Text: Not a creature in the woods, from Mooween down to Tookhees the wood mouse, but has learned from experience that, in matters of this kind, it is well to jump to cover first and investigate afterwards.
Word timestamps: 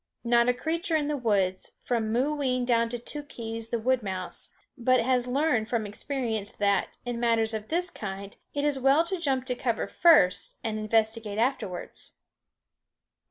Not 0.23 0.49
a 0.49 0.53
creature 0.55 0.95
in 0.95 1.09
the 1.09 1.15
woods, 1.15 1.73
from 1.83 2.11
Mooween 2.11 2.65
down 2.65 2.89
to 2.89 2.97
Tookhees 2.97 3.69
the 3.69 3.77
wood 3.77 4.01
mouse, 4.01 4.51
but 4.75 4.99
has 4.99 5.27
learned 5.27 5.69
from 5.69 5.85
experience 5.85 6.51
that, 6.53 6.97
in 7.05 7.19
matters 7.19 7.53
of 7.53 7.67
this 7.67 7.91
kind, 7.91 8.35
it 8.55 8.65
is 8.65 8.79
well 8.79 9.03
to 9.05 9.19
jump 9.19 9.45
to 9.45 9.53
cover 9.53 9.85
first 9.87 10.57
and 10.63 10.79
investigate 10.79 11.37
afterwards. 11.37 12.15